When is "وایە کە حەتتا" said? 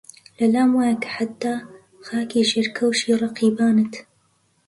0.75-1.55